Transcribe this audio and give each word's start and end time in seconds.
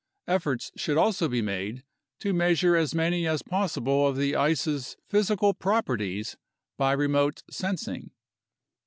Efforts 0.27 0.71
should 0.75 0.97
also 0.97 1.27
be 1.27 1.43
made 1.43 1.83
to 2.19 2.33
measure 2.33 2.75
as 2.75 2.95
many 2.95 3.27
as 3.27 3.43
possible 3.43 4.07
of 4.07 4.17
the 4.17 4.35
ice's 4.35 4.97
physical 5.07 5.53
properties 5.53 6.37
by 6.75 6.91
remote 6.91 7.43
sensing. 7.51 8.09